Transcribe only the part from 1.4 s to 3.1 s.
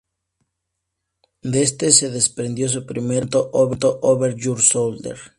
De este se desprendió su